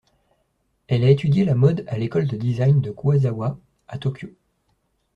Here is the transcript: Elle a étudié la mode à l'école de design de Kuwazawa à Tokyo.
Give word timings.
Elle 0.87 1.03
a 1.03 1.11
étudié 1.11 1.45
la 1.45 1.53
mode 1.53 1.83
à 1.87 1.95
l'école 1.95 2.25
de 2.27 2.35
design 2.35 2.81
de 2.81 2.89
Kuwazawa 2.89 3.59
à 3.87 3.99
Tokyo. 3.99 4.29